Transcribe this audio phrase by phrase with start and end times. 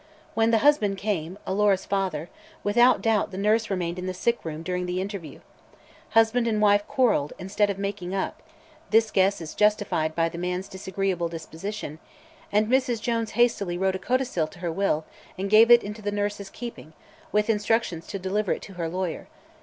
[0.33, 2.27] When the husband came Alora's father
[2.63, 5.41] without doubt the nurse remained in the sick room during the interview.
[6.17, 8.41] Husband and wife quarreled, instead of making up
[8.89, 11.99] this guess is justified by the man's disagreeable disposition
[12.51, 12.99] and Mrs.
[12.99, 15.05] Jones hastily wrote a codicil to her will
[15.37, 16.93] and gave it into the nurse's keeping,
[17.31, 19.27] with instructions to deliver it to her lawyer.